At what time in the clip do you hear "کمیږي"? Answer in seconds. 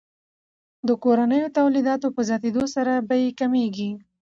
3.39-3.91